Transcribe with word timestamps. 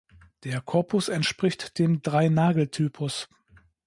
Der 0.45 0.61
Korpus 0.61 1.09
entspricht 1.09 1.77
dem 1.77 2.01
Dreinageltypus. 2.01 3.29